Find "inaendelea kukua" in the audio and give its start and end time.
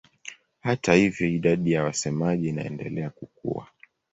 2.49-3.67